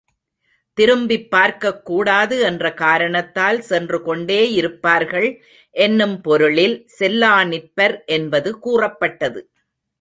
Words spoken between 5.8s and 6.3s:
என்னும்